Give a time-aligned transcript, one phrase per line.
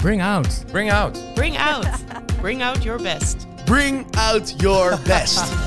[0.00, 0.64] Bring out.
[0.72, 1.34] Bring out.
[1.34, 1.86] Bring out.
[2.40, 3.46] Bring out your best.
[3.66, 5.52] Bring out your best.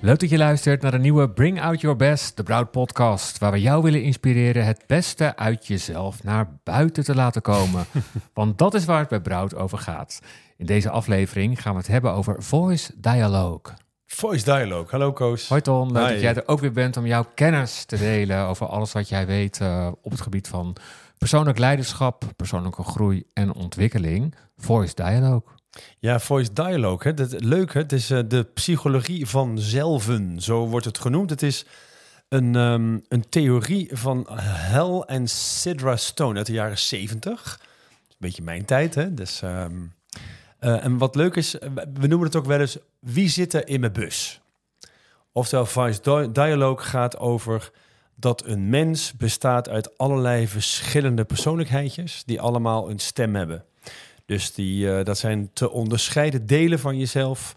[0.00, 3.52] Leuk dat je luistert naar de nieuwe Bring Out Your Best, de Broud podcast, waar
[3.52, 7.84] we jou willen inspireren het beste uit jezelf naar buiten te laten komen.
[8.34, 10.20] Want dat is waar het bij Broud over gaat.
[10.56, 13.74] In deze aflevering gaan we het hebben over voice dialogue.
[14.06, 14.86] Voice dialogue.
[14.90, 15.48] Hallo Koos.
[15.48, 16.12] Hoi Ton, leuk Hi.
[16.12, 19.26] dat jij er ook weer bent om jouw kennis te delen over alles wat jij
[19.26, 20.76] weet eh, op het gebied van
[21.22, 24.34] persoonlijk leiderschap, persoonlijke groei en ontwikkeling.
[24.56, 25.42] Voice dialogue.
[25.98, 27.02] Ja, voice dialogue.
[27.02, 27.14] Hè.
[27.14, 27.80] Dat, leuk, hè?
[27.80, 30.40] het is eh, de psychologie van zelven.
[30.40, 31.30] Zo wordt het genoemd.
[31.30, 31.64] Het is
[32.28, 37.60] een, ehm, een theorie van Hell en Sidra Stone uit de jaren 70.
[38.08, 39.14] Een beetje mijn tijd, hè?
[39.14, 39.76] Dus, ehm,
[40.58, 41.52] eh, en wat leuk is,
[41.94, 42.78] we noemen het ook wel eens...
[42.98, 44.40] wie zit er in mijn bus?
[45.32, 47.70] Oftewel, voice di- dialogue gaat over
[48.22, 52.22] dat een mens bestaat uit allerlei verschillende persoonlijkheidjes...
[52.26, 53.64] die allemaal een stem hebben.
[54.26, 57.56] Dus die, eh, dat zijn te onderscheiden delen van jezelf.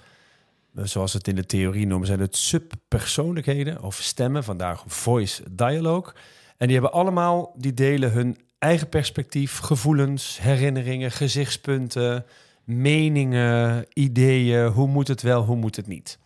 [0.75, 6.13] Eh, Zoals het in de theorie noemen, zijn het subpersoonlijkheden of stemmen, vandaar voice dialogue.
[6.57, 12.25] En die hebben allemaal, die delen hun eigen perspectief, gevoelens, herinneringen, gezichtspunten,
[12.63, 14.67] meningen, ideeën.
[14.67, 16.19] Hoe moet het wel, hoe moet het niet?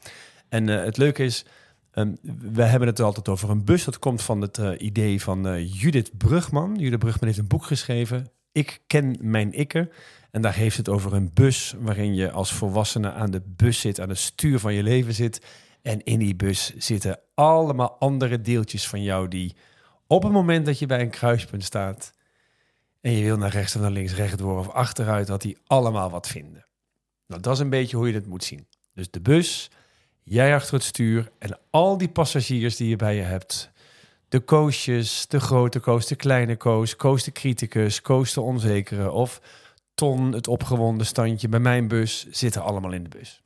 [0.50, 1.46] En eh, het leuke is,
[1.92, 2.16] ehm,
[2.52, 3.84] we hebben het altijd over een bus.
[3.84, 6.76] Dat komt van het eh, idee van eh, Judith Brugman.
[6.76, 8.32] Judith Brugman heeft een boek geschreven.
[8.52, 9.92] Ik ken mijn ikke.
[10.32, 14.00] En daar heeft het over een bus waarin je als volwassene aan de bus zit,
[14.00, 15.46] aan het stuur van je leven zit.
[15.82, 19.56] En in die bus zitten allemaal andere deeltjes van jou die
[20.08, 22.14] op het moment dat je bij een kruispunt staat
[23.02, 26.28] en je wil naar rechts of naar links, rechtdoor of achteruit, dat die allemaal wat
[26.28, 26.68] vinden.
[27.28, 28.68] Nou, dat is een beetje hoe je het moet zien.
[28.94, 29.72] Dus de bus,
[30.30, 33.72] jij achter het stuur en al die passagiers die je bij je hebt.
[34.30, 39.42] De koosjes, de grote koos, de kleine koos, koos de criticus, koos de onzekere of
[39.94, 43.42] Ton, het opgewonden standje bij mijn bus, zitten allemaal in de bus.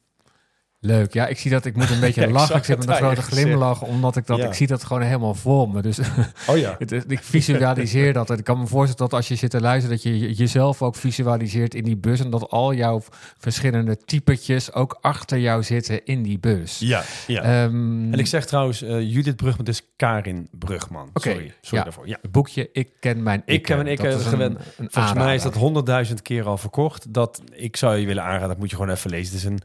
[0.86, 1.14] Leuk.
[1.14, 2.56] Ja, ik zie dat ik moet een beetje Ja, ik lachen.
[2.56, 4.48] Ik zit met een grote glimlach, omdat ik dat, Ja.
[4.48, 5.82] ik zie dat gewoon helemaal voor me.
[5.82, 5.98] Dus
[6.50, 6.76] Oh ja.
[6.80, 8.30] het ik visualiseer dat.
[8.30, 10.82] En ik kan me voorstellen dat als je zit te luisteren, dat je je- jezelf
[10.82, 12.20] ook visualiseert in die bus.
[12.20, 13.02] En dat al jouw
[13.38, 16.80] verschillende typetjes ook achter jou zitten in die bus.
[16.80, 17.42] Ja, ja.
[17.42, 21.10] Ehm, en ik zeg trouwens, eh, Judith Brugman, is Karin Brugman.
[21.14, 22.08] Oké, Sorry, sorry daarvoor.
[22.08, 22.18] Ja.
[22.22, 24.58] het boekje Ik ken mijn Ik ken mijn ikke, Dat is een- gewend.
[24.78, 27.14] een Volgens mij is dat honderdduizend keer al verkocht.
[27.14, 29.34] Dat ik zou je willen aanraden, dat moet je gewoon even lezen.
[29.36, 29.60] Het is een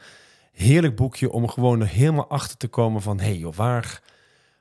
[0.59, 3.19] heerlijk boekje om gewoon er helemaal achter te komen van...
[3.19, 4.01] hé hey joh, waar,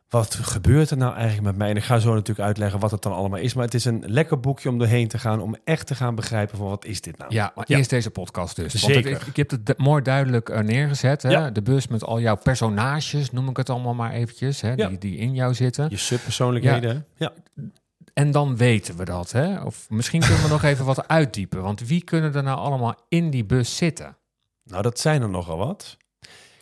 [0.10, 1.70] wat gebeurt er nou eigenlijk met mij?
[1.70, 3.54] En ik ga zo natuurlijk uitleggen wat het dan allemaal is.
[3.54, 5.42] Maar het is een lekker boekje om doorheen te gaan...
[5.42, 7.34] om echt te gaan begrijpen van wat is dit nou?
[7.34, 7.78] Ja, maar Ja.
[7.78, 8.82] eerst deze podcast dus.
[8.82, 9.12] Want Zeker.
[9.12, 11.22] ik, ik heb het mooi duidelijk eh, neergezet.
[11.24, 11.30] Hè?
[11.30, 11.50] Ja.
[11.50, 14.74] De bus met al jouw personages, noem ik het allemaal maar eventjes, hè?
[14.74, 14.88] Ja.
[14.88, 15.88] Die, die in jou zitten.
[15.90, 17.06] Je subpersoonlijkheden.
[17.16, 17.34] Ja.
[18.14, 19.32] En dan weten we dat.
[19.32, 19.62] Hè?
[19.62, 21.62] Of misschien kunnen we nog even wat uitdiepen.
[21.62, 24.17] Want wie kunnen er nou allemaal in die bus zitten?
[24.68, 25.98] Nou, dat zijn er nogal wat.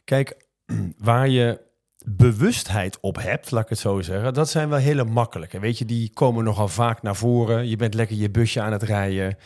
[0.03, 0.47] Kijk,
[0.97, 1.61] waar je
[2.05, 5.59] bewustheid op hebt, laat ik het zo zeggen, dat zijn wel hele makkelijke.
[5.59, 7.67] Weet je, die komen nogal vaak naar voren.
[7.67, 9.37] Je bent lekker je busje aan het rijden.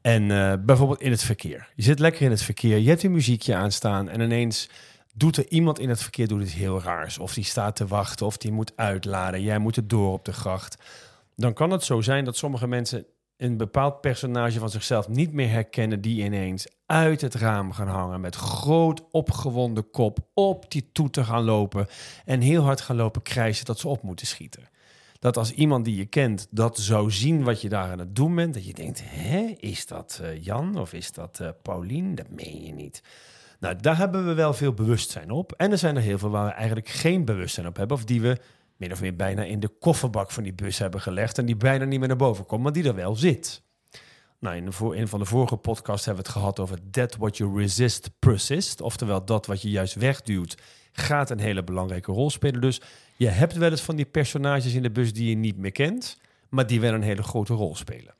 [0.00, 1.68] En eh, bijvoorbeeld in het verkeer.
[1.74, 4.68] Je zit lekker in het verkeer, je hebt een muziekje aanstaan en ineens
[5.14, 7.18] doet er iemand in het verkeer doet iets heel raars.
[7.18, 9.42] Of die staat te wachten, of die moet uitladen.
[9.42, 10.76] Jij moet er door op de gracht.
[11.36, 13.06] Dan kan het zo zijn dat sommige mensen
[13.36, 18.20] een bepaald personage van zichzelf niet meer herkennen, die ineens uit het raam gaan hangen
[18.20, 21.86] met groot opgewonden kop op die toeter gaan lopen
[22.24, 24.68] en heel hard gaan lopen krijsen dat ze op moeten schieten.
[25.18, 28.34] Dat als iemand die je kent dat zou zien wat je daar aan het doen
[28.34, 32.14] bent, dat je denkt, hè, is dat eh, Jan of is dat eh Paulien?
[32.14, 33.02] Dat meen je niet.
[33.60, 35.52] Nou, daar hebben we wel veel bewustzijn op.
[35.52, 38.20] En er zijn er heel veel waar we eigenlijk geen bewustzijn op hebben, of die
[38.20, 38.38] we
[38.76, 41.84] min of meer bijna in de kofferbak van die bus hebben gelegd en die bijna
[41.84, 43.62] niet meer naar boven komt, maar die er wel zit.
[44.38, 47.36] Nou, in, voor, een van de vorige podcasts hebben we het gehad over that what
[47.36, 48.80] you resist persist.
[48.80, 50.56] Oftewel, dat wat je juist wegduwt,
[50.92, 52.60] gaat een hele belangrijke rol spelen.
[52.60, 52.80] Dus
[53.16, 56.18] je hebt wel eens van die personages in de bus die je niet meer kent,
[56.48, 58.15] maar die wel een hele grote rol spelen.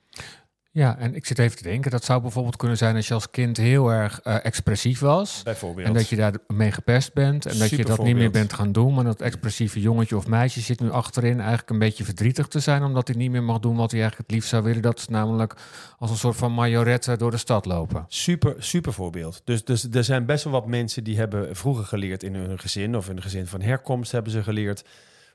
[0.77, 3.31] Ja, en ik zit even te denken, dat zou bijvoorbeeld kunnen zijn als je als
[3.31, 5.43] kind heel erg eh, expressief was.
[5.43, 5.87] Bijvoorbeeld.
[5.87, 7.47] En dat je daarmee gepest bent.
[7.47, 8.95] En dat je dat niet meer bent gaan doen.
[8.95, 12.83] Maar dat expressieve jongetje of meisje zit nu achterin eigenlijk een beetje verdrietig te zijn.
[12.83, 14.83] Omdat hij niet meer mag doen wat hij eigenlijk het liefst zou willen.
[14.83, 15.55] Dat is namelijk
[15.99, 18.05] als een soort van majorette door de stad lopen.
[18.09, 19.43] Super, super voorbeeld.
[19.45, 22.97] Dus, dus er zijn best wel wat mensen die hebben vroeger geleerd in hun gezin
[22.97, 24.85] of in een gezin van herkomst hebben ze geleerd.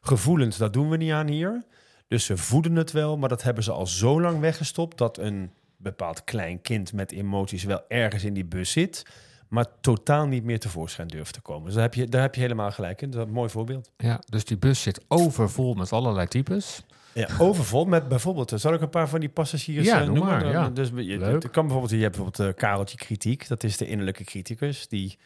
[0.01, 1.63] Gevoelens, dat doen we niet aan hier.
[2.11, 5.51] Dus ze voeden het wel, maar dat hebben ze al zo lang weggestopt dat een
[5.77, 9.05] bepaald klein kind met emoties wel ergens in die bus zit,
[9.47, 11.65] maar totaal niet meer tevoorschijn durft te komen.
[11.65, 13.09] Dus daar heb je, daar heb je helemaal gelijk in.
[13.09, 13.91] Dat is een mooi voorbeeld.
[13.97, 16.83] Ja, dus die bus zit overvol met allerlei types.
[17.13, 20.15] Ja, overvol met bijvoorbeeld, eh, zal ik een paar van die passagiers Ja, eh, noem
[20.15, 20.33] noemen?
[20.33, 20.69] maar, ja.
[20.69, 21.51] Dus je, Leuk.
[21.51, 24.87] kan bijvoorbeeld, je hebt bijvoorbeeld eh, Kareltje Kritiek, dat is de innerlijke criticus.
[24.87, 25.17] Die,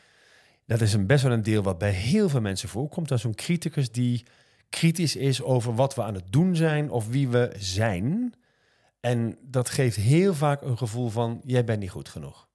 [0.65, 3.07] dat is een best wel een deel wat bij heel veel mensen voorkomt.
[3.07, 4.23] Dat is zo'n criticus die
[4.69, 8.33] kritisch is over wat we aan het doen zijn of wie we zijn.
[8.99, 12.47] En dat geeft heel vaak een gevoel van, jij bent niet goed genoeg.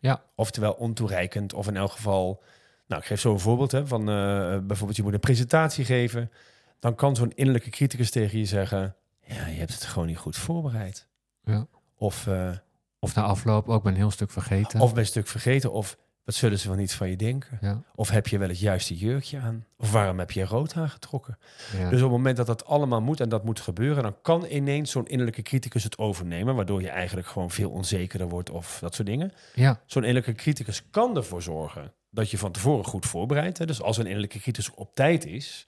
[0.00, 0.22] Ja.
[0.34, 2.42] Oftewel ontoereikend, of in elk geval...
[2.86, 6.30] Nou, ik geef zo een voorbeeld hè, van eh, bijvoorbeeld je moet een presentatie geven.
[6.78, 8.96] Dan kan zo'n innerlijke criticus tegen je zeggen...
[9.26, 11.06] Ja, je hebt het gewoon niet goed voorbereid.
[11.44, 11.66] Ja.
[11.96, 12.50] Of, eh,
[12.98, 14.80] Of na afloop ook ben een heel stuk vergeten.
[14.80, 15.72] of ben een stuk vergeten.
[15.72, 17.58] Of wat zullen ze wel niet van je denken?
[17.60, 19.66] ja, Of heb je wel het juiste jurkje aan?
[19.78, 21.38] Of waarom heb je rood aangetrokken?
[21.78, 21.88] ja.
[21.88, 24.02] Dus op het moment dat dat allemaal moet en dat moet gebeuren...
[24.02, 26.54] dan kan ineens zo'n innerlijke criticus het overnemen...
[26.54, 29.32] waardoor je eigenlijk gewoon veel onzekerder wordt of dat soort dingen.
[29.54, 33.58] ja, Zo'n innerlijke criticus kan ervoor zorgen dat je van tevoren goed voorbereidt.
[33.58, 33.66] Hè.
[33.66, 35.66] Dus als een innerlijke criticus op tijd is,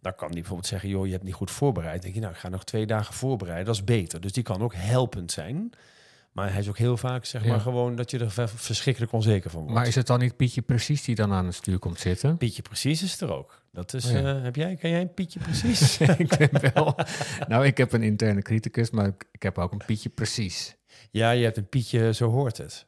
[0.00, 1.92] dan kan die bijvoorbeeld zeggen: joh, je hebt niet goed voorbereid.
[1.92, 3.66] Dan denk je, nou, ik ga nog twee dagen voorbereiden.
[3.66, 4.20] Dat is beter.
[4.20, 5.70] Dus die kan ook helpend zijn.
[6.36, 7.48] Maar hij is ook heel vaak, zeg Ja.
[7.48, 9.74] maar, gewoon dat je er ver- verschrikkelijk onzeker van wordt.
[9.74, 12.36] maar is het dan niet Pietje precies die dan aan het stuur komt zitten?
[12.36, 13.62] Pietje Precies is er ook.
[13.72, 14.34] Dat is, Oh ja.
[14.36, 15.98] eh, heb jij, ken jij een Pietje Precies?
[16.18, 16.94] ik ben wel.
[17.48, 20.76] Nou, ik heb een interne criticus, maar ik, ik heb ook een Pietje precies.
[21.10, 22.86] ja, je hebt een Pietje, zo hoort het.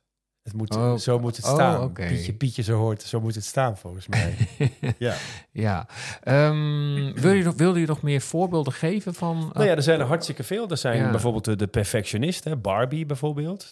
[0.49, 1.93] Het moet, Oh, zo moet het oh, staan.
[1.93, 4.37] Pietje, Pietje, zo hoort Zo moet het staan, volgens mij.
[4.99, 5.17] ja.
[5.51, 5.89] Ja.
[6.23, 9.51] Ehm, wil je nog, wilde je nog meer voorbeelden geven van...
[9.53, 10.69] Nou ja, er zijn er hartstikke veel.
[10.69, 11.11] Er zijn Ja.
[11.11, 13.71] bijvoorbeeld de, de perfectionist, hè, Barbie bijvoorbeeld.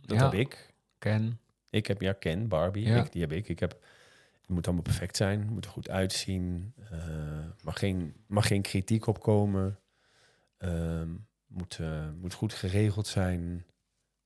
[0.00, 0.24] Dat Ja.
[0.24, 0.74] heb ik.
[0.98, 1.38] Ken.
[1.70, 2.96] Ik heb, ja, Ken, Barbie, Ja.
[3.04, 3.48] ik, die heb ik.
[3.48, 3.70] Ik heb,
[4.40, 6.74] het moet allemaal perfect zijn, moet er goed uitzien.
[6.90, 6.98] eh
[7.62, 9.78] mag, geen, mag geen kritiek opkomen.
[10.58, 11.08] ehm,
[11.46, 13.52] moet, eh, moet goed geregeld zijn.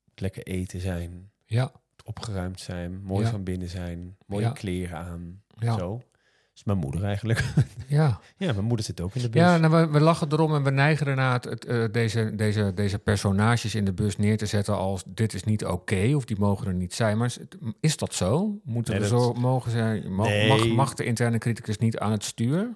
[0.05, 1.31] Moet lekker eten zijn.
[1.45, 1.73] Ja,
[2.09, 3.01] opgeruimd zijn.
[3.03, 3.31] Mooi Ja.
[3.31, 4.17] van binnen zijn.
[4.27, 4.51] Mooie Ja.
[4.51, 5.43] kleren aan.
[5.59, 5.97] ja, Zo.
[5.97, 7.45] Dat is mijn moeder eigenlijk.
[7.89, 8.21] ja.
[8.37, 9.41] ja, mijn moeder zit ook in de bus.
[9.43, 12.73] Ja, nou, we, we lachen erom en we neigen ernaar het, het, eh, deze, deze,
[12.75, 16.39] deze personages in de bus neer te zetten als dit is niet oké of die
[16.39, 17.19] mogen er niet zijn.
[17.19, 17.37] Maar
[17.81, 18.61] is, dat zo?
[18.65, 20.49] Moeten Nee, we dat- zo mogen ze, mag, Nee.
[20.49, 22.73] mag, mag de interne criticus niet aan het stuur?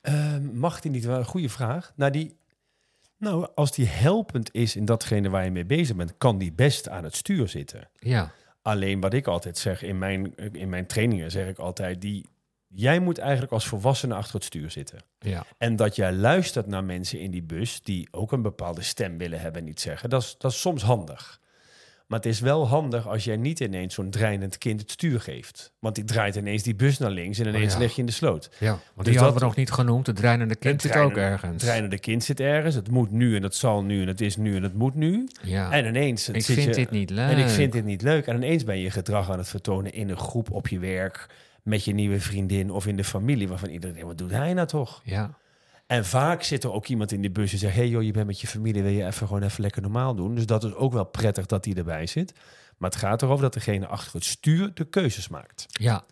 [0.00, 1.04] Ehm, mag die niet?
[1.04, 1.92] Wel een goede vraag.
[1.96, 2.36] Nou, die,
[3.18, 6.88] nou, als die helpend is in datgene waar je mee bezig bent, kan die best
[6.88, 7.88] aan het stuur zitten.
[7.98, 12.26] Ja, Alleen wat ik altijd zeg in mijn, in mijn trainingen, zeg ik altijd, die,
[12.66, 14.98] jij moet eigenlijk als volwassene achter het stuur zitten.
[15.18, 19.18] ja, En dat jij luistert naar mensen in die bus die ook een bepaalde stem
[19.18, 21.40] willen hebben en niet zeggen, dat is, dat is soms handig.
[22.10, 25.72] Maar het is wel handig als jij niet ineens zo'n dreinend kind het stuur geeft.
[25.78, 27.78] Want die draait ineens die bus naar links en ineens ja.
[27.78, 28.50] lig je in de sloot.
[28.58, 28.66] ja.
[28.68, 30.06] Want Dus die hadden dat- we nog niet genoemd.
[30.06, 31.52] Het dreinende kind Het zit ook ergens.
[31.52, 32.74] Het dreinende kind zit ergens.
[32.74, 35.28] Het moet nu en het zal nu en het is nu en het moet nu.
[35.42, 35.70] Ja.
[35.72, 37.30] En ineens ik zit vind je, dit niet leuk.
[37.30, 38.26] En ik vind dit niet leuk.
[38.26, 41.26] En ineens ben je gedrag aan het vertonen in een groep op je werk,
[41.62, 45.00] met je nieuwe vriendin of in de familie, waarvan iedereen wat doet hij nou toch?
[45.04, 45.30] Ja,
[45.90, 48.26] En vaak zit er ook iemand in die bus en zegt, hey joh, je bent
[48.26, 50.34] met je familie, wil je even gewoon even lekker normaal doen?
[50.34, 52.32] Dus dat is ook wel prettig dat die erbij zit.
[52.78, 55.66] Maar het gaat erover dat degene achter het stuur de keuzes maakt.
[55.68, 56.04] ja,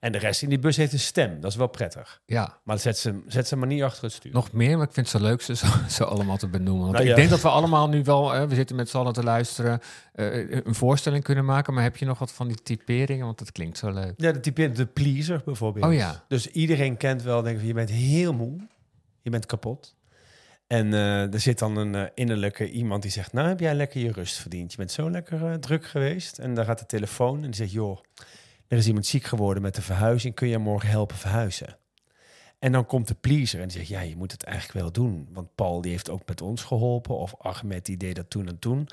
[0.00, 2.20] En de rest in die bus heeft een stem, dat is wel prettig.
[2.26, 2.58] ja.
[2.64, 4.32] Maar zet ze, zet ze maar niet achter het stuur.
[4.32, 5.66] Nog meer, maar ik vind het zo leuk ze zo,
[5.98, 6.82] zo allemaal te benoemen.
[6.82, 7.16] Want Nou ik ja.
[7.16, 9.80] denk dat we allemaal nu wel, eh, we zitten met z'n allen te luisteren,
[10.12, 11.74] eh, een voorstelling kunnen maken.
[11.74, 13.24] Maar heb je nog wat van die typeringen?
[13.26, 14.12] Want dat klinkt zo leuk.
[14.16, 15.84] Ja, de type de pleaser bijvoorbeeld.
[15.84, 16.24] Oh ja.
[16.28, 18.58] Dus iedereen kent wel, denk ik, je bent heel moe,
[19.22, 19.94] je bent kapot.
[20.66, 24.00] En eh, er zit dan een eh, innerlijke iemand die zegt, nou heb jij lekker
[24.00, 24.70] je rust verdiend.
[24.70, 26.38] Je bent zo lekker eh, druk geweest.
[26.38, 27.98] En dan gaat de telefoon en die zegt, joh,
[28.68, 30.34] er is iemand ziek geworden met de verhuizing.
[30.34, 31.76] Kun je morgen helpen verhuizen?
[32.58, 35.28] En dan komt de pleaser en die zegt, ja, je moet het eigenlijk wel doen.
[35.32, 37.16] Want Paul die heeft ook met ons geholpen.
[37.16, 38.88] Of Ahmed die deed dat toen en toen.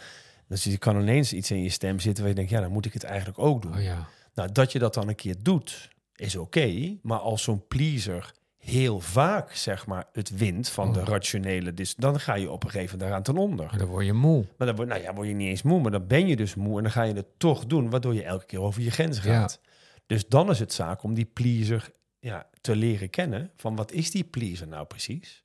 [0.47, 2.85] Dus je kan ineens iets in je stem zitten waar je denkt, ja, dan moet
[2.85, 3.75] ik het eigenlijk ook doen.
[3.75, 4.07] Oh ja.
[4.33, 6.97] Nou, dat je dat dan een keer doet, is oké.
[7.01, 11.05] maar als zo'n pleaser heel vaak, zeg maar, het wint van de Oh.
[11.07, 11.73] rationele...
[11.73, 13.65] Dus dan ga je op een gegeven moment daaraan ten onder.
[13.65, 14.45] Maar dan word je moe.
[14.57, 16.55] Maar dan word, nou ja, word je niet eens moe, maar dan ben je dus
[16.55, 16.77] moe...
[16.77, 19.23] en dan ga je het toch doen, waardoor je elke keer over je grens Ja.
[19.23, 19.59] gaat.
[20.05, 21.89] Dus dan is het zaak om die pleaser
[22.19, 23.51] ja, te leren kennen...
[23.55, 25.43] van wat is die pleaser nou precies?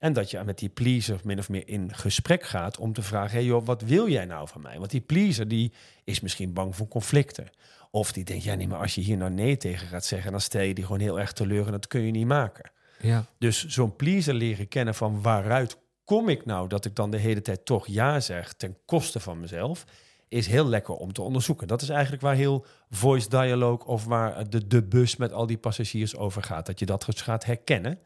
[0.00, 3.30] En dat je met die pleaser min of meer in gesprek gaat om te vragen:
[3.30, 4.78] hey joh, wat wil jij nou van mij?
[4.78, 5.72] Want die pleaser die
[6.04, 7.50] is misschien bang voor conflicten.
[7.90, 10.40] Of die denkt: ja, nee, maar als je hier nou nee tegen gaat zeggen, dan
[10.40, 12.70] stel je die gewoon heel erg teleur en dat kun je niet maken.
[13.00, 17.18] Ja, Dus zo'n pleaser leren kennen van waaruit kom ik nou dat ik dan de
[17.18, 19.84] hele tijd toch ja zeg ten koste van mezelf,
[20.28, 21.68] is heel lekker om te onderzoeken.
[21.68, 25.58] Dat is eigenlijk waar heel voice dialogue of waar de, de bus met al die
[25.58, 26.66] passagiers over gaat.
[26.66, 27.98] Dat je dat dus gaat herkennen.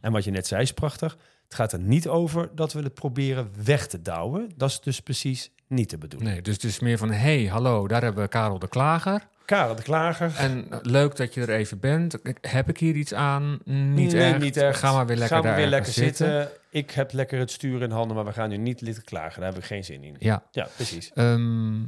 [0.00, 1.18] En wat je net zei is prachtig.
[1.48, 4.50] Het gaat er niet over dat we het proberen weg te douwen.
[4.56, 6.30] Dat is dus precies niet de bedoeling.
[6.30, 9.28] nee, dus het is meer van, hey, hallo, daar hebben we Karel de Klager.
[9.44, 10.34] Karel de Klager.
[10.36, 12.16] En leuk dat je er even bent.
[12.40, 13.58] Heb ik hier iets aan?
[13.64, 14.38] Niet Nee, echt.
[14.38, 14.78] niet echt.
[14.78, 16.48] Ga maar weer lekker Gaan we daar weer lekker zitten.
[16.70, 19.40] Ik heb lekker het stuur in handen, maar we gaan nu niet litten klagen.
[19.40, 20.16] Daar heb ik geen zin in.
[20.18, 20.42] Ja.
[20.50, 21.10] Ja, precies.
[21.14, 21.78] Ehm,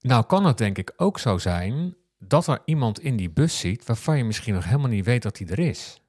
[0.00, 3.86] nou kan het denk ik ook zo zijn dat er iemand in die bus zit
[3.86, 6.01] waarvan je misschien nog helemaal niet weet dat hij er is.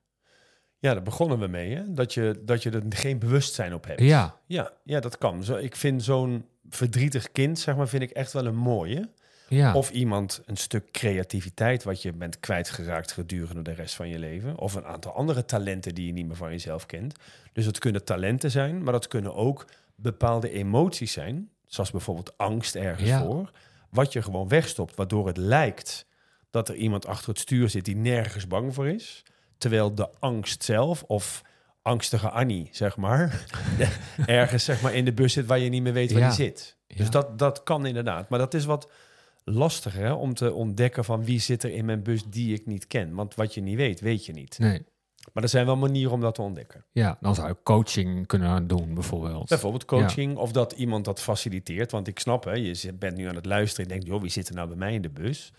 [0.83, 1.93] Ja, daar begonnen we mee, hè?
[1.93, 4.01] Dat je, dat je er geen bewustzijn op hebt.
[4.01, 5.43] Ja, Ja, ja dat kan.
[5.43, 9.09] Zo, ik vind zo'n verdrietig kind, zeg maar, vind ik echt wel een mooie.
[9.47, 9.73] ja.
[9.73, 14.57] Of iemand een stuk creativiteit wat je bent kwijtgeraakt gedurende de rest van je leven.
[14.57, 17.15] Of een aantal andere talenten die je niet meer van jezelf kent.
[17.53, 21.49] Dus het kunnen talenten zijn, maar dat kunnen ook bepaalde emoties zijn.
[21.65, 23.23] Zoals bijvoorbeeld angst ergens Ja.
[23.23, 23.51] voor.
[23.89, 26.05] Wat je gewoon wegstopt, waardoor het lijkt
[26.49, 29.23] dat er iemand achter het stuur zit die nergens bang voor is.
[29.57, 31.41] Terwijl de angst zelf, of
[31.81, 33.45] angstige Annie, zeg maar,
[34.25, 36.27] ergens zeg maar, in de bus zit waar je niet meer weet waar Ja.
[36.27, 36.77] die zit.
[36.87, 37.09] Dus Ja.
[37.11, 38.29] dat, dat kan inderdaad.
[38.29, 38.89] Maar dat is wat
[39.43, 42.87] lastiger hè, om te ontdekken van wie zit er in mijn bus die ik niet
[42.87, 43.13] ken.
[43.13, 44.59] Want wat je niet weet, weet je niet.
[44.59, 44.85] nee.
[45.33, 46.85] Maar er zijn wel manieren om dat te ontdekken.
[46.91, 49.49] Ja, dan zou je coaching kunnen doen bijvoorbeeld.
[49.49, 51.91] Bijvoorbeeld coaching of dat iemand dat faciliteert.
[51.91, 54.49] Want ik snap, hè, je bent nu aan het luisteren en denkt, joh, wie zit
[54.49, 55.53] er nou bij mij in de bus?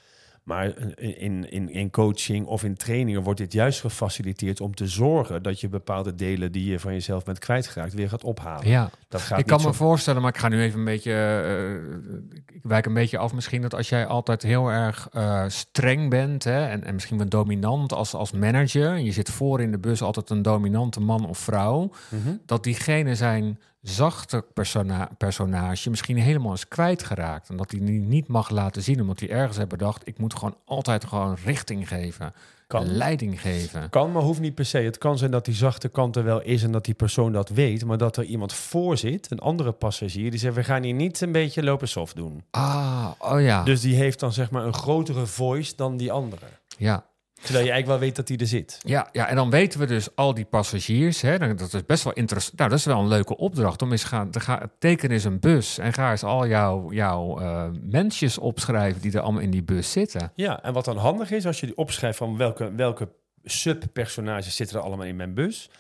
[0.45, 5.43] Maar in, in, in coaching of in trainingen wordt dit juist gefaciliteerd om te zorgen
[5.43, 8.69] dat je bepaalde delen die je van jezelf bent kwijtgeraakt weer gaat ophalen.
[8.69, 11.13] Ja, Dat gaat ik kan me voorstellen, maar ik ga nu even een beetje.
[11.13, 16.11] eh, ik wijk een beetje af misschien dat als jij altijd heel erg eh, streng
[16.11, 19.71] bent hè, en, en misschien wel dominant als, als manager, en je zit voor in
[19.71, 22.35] de bus altijd een dominante man of vrouw, Mhm.
[22.47, 27.49] dat diegene zijn zachte persona personage misschien helemaal is kwijtgeraakt.
[27.49, 30.35] En dat hij die niet mag laten zien, omdat hij ergens heeft bedacht, ik moet
[30.35, 32.33] gewoon altijd gewoon richting geven,
[32.67, 32.87] Kan.
[32.87, 33.91] leiding geven.
[33.91, 34.79] Kan, maar hoeft niet per se.
[34.79, 37.49] Het kan zijn dat die zachte kant er wel is en dat die persoon dat
[37.49, 40.95] weet, maar dat er iemand voor zit, een andere passagier, die zegt: We gaan hier
[40.95, 42.45] niet een beetje lopen soft doen.
[42.51, 43.63] Ah, oh ja.
[43.63, 46.47] Dus die heeft dan zeg maar een grotere voice dan die andere.
[46.79, 47.05] ja.
[47.45, 48.79] Terwijl je eigenlijk wel weet dat die er zit.
[48.85, 51.21] Ja, ja, en dan weten we dus al die passagiers.
[51.21, 52.59] Hè, dat is best wel interessant.
[52.59, 54.31] Nou, dat is wel een leuke opdracht om eens gaan.
[54.31, 59.01] te gaan teken eens een bus en ga eens al jouw, jouw eh, mensjes opschrijven
[59.01, 60.33] die er allemaal in die bus zitten.
[60.35, 63.09] Ja, en wat dan handig is, als je die opschrijft van welke, welke
[63.45, 65.71] subpersonages zitten er allemaal in mijn bus,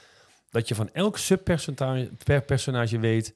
[0.51, 3.35] dat je van elk subpersonage per personage weet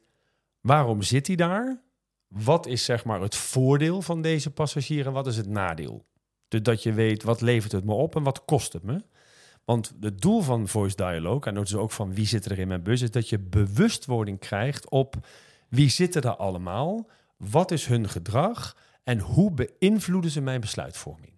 [0.61, 1.80] waarom zit hij daar,
[2.28, 6.04] wat is zeg maar het voordeel van deze passagier en wat is het nadeel.
[6.48, 9.04] Dat je weet wat levert het me op en wat kost het me.
[9.64, 12.68] Want het doel van voice dialogue, en dat is ook van wie zit er in
[12.68, 15.16] mijn bus, is dat je bewustwording krijgt op
[15.68, 21.32] wie zitten er allemaal, wat is hun gedrag en hoe beïnvloeden ze mijn besluitvorming.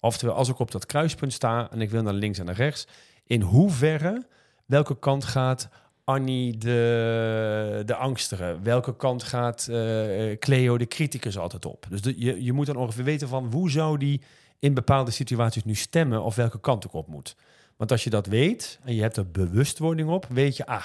[0.00, 2.86] Oftewel, als ik op dat kruispunt sta en ik wil naar links en naar rechts,
[3.24, 4.26] in hoeverre,
[4.66, 5.68] welke kant gaat
[6.08, 8.58] Annie de, de angstige?
[8.62, 11.86] Welke kant gaat eh, Cleo de criticus altijd op?
[11.88, 14.20] Dus de- je, je moet dan ongeveer weten van hoe zou die
[14.58, 17.36] in bepaalde situaties nu stemmen of welke kant ik op moet.
[17.76, 20.84] Want als je dat weet en je hebt er bewustwording op, weet je, ah,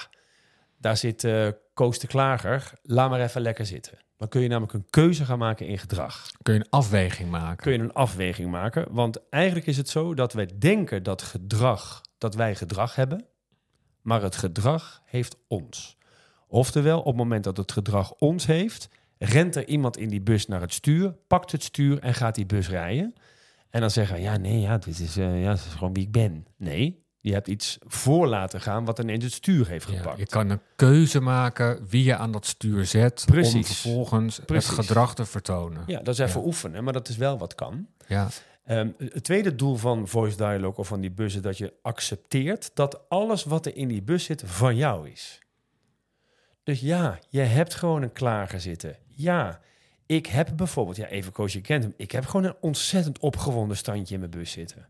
[0.77, 3.97] daar zit eh Koos de Klager, laat maar even lekker zitten.
[4.17, 7.57] Dan kun je namelijk een keuze gaan maken in gedrag Kun je een afweging maken.
[7.63, 8.85] kun je een afweging maken.
[8.91, 13.25] Want eigenlijk is het zo dat wij denken dat gedrag, dat wij gedrag hebben,
[14.03, 15.97] maar het gedrag heeft ons.
[16.47, 20.47] Oftewel, op het moment dat het gedrag ons heeft, rent er iemand in die bus
[20.47, 23.13] naar het stuur, pakt het stuur en gaat die bus rijden.
[23.69, 26.03] En dan zeggen we, ja, nee, ja, dit is, eh, ja, dit is gewoon wie
[26.03, 26.45] ik ben.
[26.57, 30.17] Nee, je hebt iets voor laten gaan wat ineens het stuur heeft Ja, gepakt.
[30.19, 34.69] je kan een keuze maken wie je aan dat stuur zet om vervolgens Precies.
[34.77, 35.83] het gedrag te vertonen.
[35.87, 36.45] Ja, dat is even Ja.
[36.45, 37.87] oefenen, maar dat is wel wat kan.
[38.07, 38.29] Ja.
[38.63, 42.71] Ehm, het tweede doel van voice dialogue of van die bus is dat je accepteert
[42.73, 45.39] dat alles wat er in die bus zit van jou is.
[46.63, 48.95] Dus ja, je hebt gewoon een klager zitten.
[49.07, 49.59] Ja,
[50.05, 51.93] ik heb bijvoorbeeld, ja, even Koos, je kent hem.
[51.97, 54.87] Ik heb gewoon een ontzettend opgewonden standje in mijn bus zitten.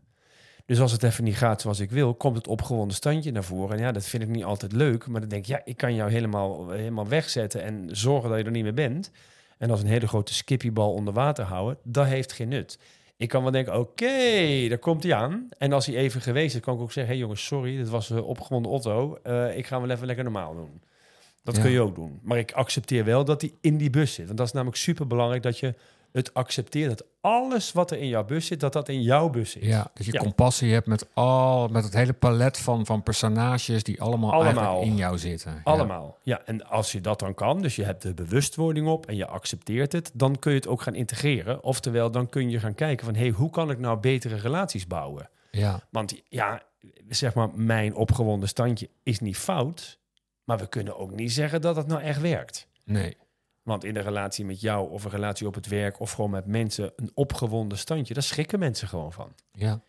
[0.66, 3.76] Dus als het even niet gaat zoals ik wil, komt het opgewonden standje naar voren.
[3.76, 5.06] En ja, dat vind ik niet altijd leuk.
[5.06, 8.44] Maar dan denk ik, ja, ik kan jou helemaal, helemaal wegzetten en zorgen dat je
[8.44, 9.10] er niet meer bent.
[9.58, 12.78] En als een hele grote skippybal onder water houden, dat heeft geen nut.
[13.16, 15.48] Ik kan wel denken, oké, daar komt hij aan.
[15.58, 17.12] En als hij even geweest is, kan ik ook zeggen...
[17.12, 19.18] hé hey jongens, sorry, dit was een opgewonden Otto.
[19.22, 20.82] Eh, ik ga wel even lekker normaal doen.
[21.42, 21.62] Dat Ja.
[21.62, 22.18] kun je ook doen.
[22.22, 24.26] Maar ik accepteer wel dat hij in die bus zit.
[24.26, 25.74] Want dat is namelijk super belangrijk dat je
[26.14, 26.88] het accepteert...
[26.88, 29.64] dat alles wat er in jouw bus zit, dat dat in jouw bus zit.
[29.64, 30.18] Ja, dat je Ja.
[30.18, 35.18] compassie hebt met, al, met het hele palet van, van personages die allemaal, in jou
[35.18, 35.52] zitten.
[35.52, 35.60] Ja.
[35.64, 36.18] Allemaal.
[36.22, 36.40] Ja.
[36.44, 39.92] en als je dat dan kan, dus je hebt de bewustwording op en je accepteert
[39.92, 41.62] het, dan kun je het ook gaan integreren.
[41.62, 44.86] Oftewel, dan kun je gaan kijken van, hé, hey, hoe kan ik nou betere relaties
[44.86, 45.30] bouwen?
[45.50, 45.80] Ja.
[45.90, 46.62] Want ja,
[47.08, 49.98] zeg maar, mijn opgewonden standje is niet fout,
[50.44, 52.68] maar we kunnen ook niet zeggen dat het nou echt werkt.
[52.84, 53.16] Nee.
[53.64, 56.46] Want in een relatie met jou of een relatie op het werk of gewoon met
[56.46, 59.32] mensen, een opgewonden standje, daar schrikken mensen gewoon van.
[59.52, 59.80] Ja.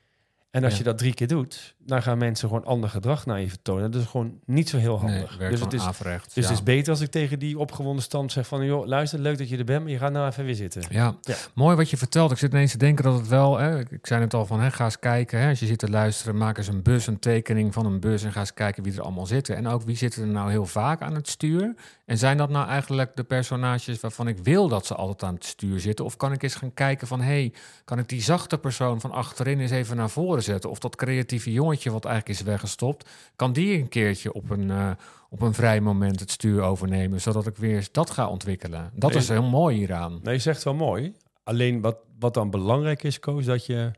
[0.52, 0.78] En als Ja.
[0.78, 3.92] je dat drie keer doet, dan gaan mensen gewoon ander gedrag naar je vertonen.
[3.92, 5.38] Dat is gewoon niet zo heel handig.
[5.38, 6.34] dus het is, averechts.
[6.34, 6.50] dus ja.
[6.50, 8.66] het is beter als ik tegen die opgewonden stand zeg van...
[8.66, 10.84] joh, luister, leuk dat je er bent, maar je gaat nou even weer zitten.
[10.90, 11.16] Ja.
[11.22, 11.36] Ja.
[11.54, 12.32] mooi wat je vertelt.
[12.32, 13.58] Ik zit ineens te denken dat het wel...
[13.58, 15.40] Hè, ik ik zei het al van, hè, ga eens kijken.
[15.40, 18.24] Hè, als je zit te luisteren, maak eens een bus, een tekening van een bus...
[18.24, 19.56] en ga eens kijken wie er allemaal zitten.
[19.56, 21.76] En ook wie zitten er nou heel vaak aan het stuur?
[22.06, 25.46] En zijn dat nou eigenlijk de personages waarvan ik wil dat ze altijd aan het
[25.46, 26.06] stuur zitten?
[26.06, 27.20] Of kan ik eens gaan kijken van...
[27.20, 27.54] hé, hey,
[27.86, 30.70] kan ik die zachte persoon van achterin eens even naar voren zetten?
[30.70, 33.10] Of dat creatieve jongetje wat eigenlijk is weggestopt...
[33.36, 34.72] kan die een keertje op een...
[34.72, 34.90] eh,
[35.30, 38.92] op een vrij moment het stuur overnemen, zodat ik weer eens dat ga ontwikkelen.
[38.94, 39.20] Dat Nee.
[39.20, 40.20] is heel mooi hieraan.
[40.24, 41.14] Nee, je zegt wel mooi.
[41.44, 43.92] Alleen wat, wat dan belangrijk is, Koos, dat je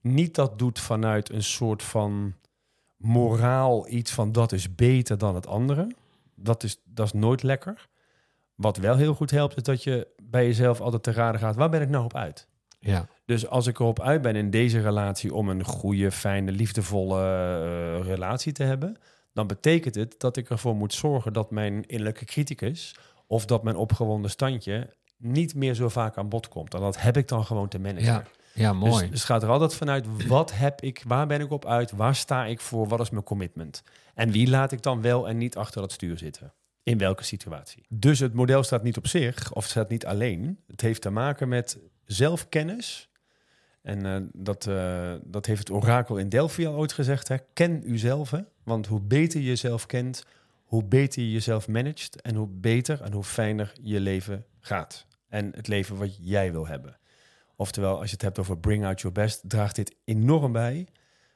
[0.00, 2.34] niet dat doet vanuit een soort van
[2.96, 5.88] moraal, iets van dat is beter dan het andere.
[6.42, 7.88] Dat is, dat is nooit lekker.
[8.54, 11.70] Wat wel heel goed helpt, is dat je bij jezelf altijd te raden gaat, waar
[11.70, 12.48] ben ik nou op uit?
[12.80, 17.20] Ja, Dus als ik erop uit ben in deze relatie om een goede, fijne, liefdevolle
[17.20, 18.96] eh, relatie te hebben,
[19.32, 23.76] dan betekent het dat ik ervoor moet zorgen dat mijn innerlijke criticus of dat mijn
[23.76, 26.74] opgewonden standje niet meer zo vaak aan bod komt.
[26.74, 28.04] En dat heb ik dan gewoon te managen.
[28.04, 29.10] ja, ja Dus, mooi.
[29.10, 32.14] dus het gaat er altijd vanuit, wat heb ik, waar ben ik op uit, waar
[32.14, 33.82] sta ik voor, wat is mijn commitment?
[34.14, 36.52] En wie laat ik dan wel en niet achter het stuur zitten?
[36.82, 37.84] In welke situatie?
[37.88, 40.58] Dus het model staat niet op zich, of staat niet alleen.
[40.66, 43.08] Het heeft te maken met zelfkennis.
[43.82, 47.28] En eh, dat, eh, dat heeft het orakel in Delphi al ooit gezegd.
[47.28, 47.36] Hè?
[47.52, 48.30] Ken uzelf.
[48.30, 48.40] Hè?
[48.62, 50.24] Want hoe beter je jezelf kent,
[50.64, 52.20] hoe beter je jezelf managt.
[52.20, 55.06] En hoe beter en hoe fijner je leven gaat.
[55.28, 56.99] En het leven wat jij wil hebben.
[57.60, 60.86] Oftewel, als je het hebt over bring out your best, draagt dit enorm bij.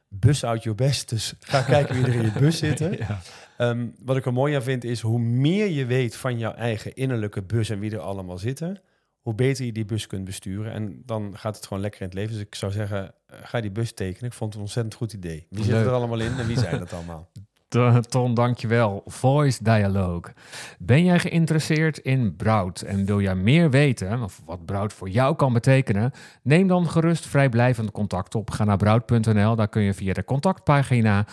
[0.08, 1.08] Bus out your best.
[1.08, 2.96] Dus ga kijken wie er in je bus zitten.
[2.98, 3.20] Ja.
[3.56, 6.94] Ehm, wat ik er mooi aan vind is hoe meer je weet van jouw eigen
[6.94, 8.80] innerlijke bus en wie er allemaal zitten,
[9.20, 10.72] hoe beter je die bus kunt besturen.
[10.72, 12.32] En dan gaat het gewoon lekker in het leven.
[12.32, 14.30] Dus ik zou zeggen, eh, ga die bus tekenen.
[14.30, 15.46] Ik vond het een ontzettend goed idee.
[15.50, 17.30] Wie zit er allemaal in en wie zijn dat allemaal?
[17.74, 19.02] To- Ton, dankjewel.
[19.06, 20.32] Voice Dialogue.
[20.78, 25.36] Ben jij geïnteresseerd in Brout en wil jij meer weten of wat Brout voor jou
[25.36, 26.10] kan betekenen?
[26.42, 28.50] Neem dan gerust vrijblijvend contact op.
[28.50, 31.26] Ga naar brout.nl, daar kun je via de contactpagina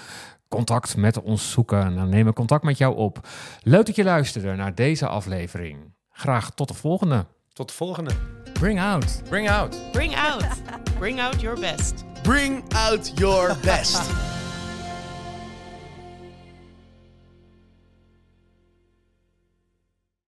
[0.48, 1.82] contact met ons zoeken.
[1.82, 3.28] En dan nemen we contact met jou op.
[3.64, 5.78] Leuk dat je luisterde naar deze aflevering.
[6.12, 7.26] Graag tot de volgende.
[7.54, 8.12] Tot de volgende.
[8.54, 9.22] Bring out.
[9.30, 9.92] Bring out.
[9.92, 10.46] Bring out.
[11.00, 12.04] Bring out your best.
[12.24, 14.10] Bring out your best.